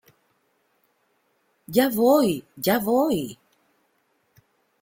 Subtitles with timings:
[1.75, 3.37] Ya voy, ya voy.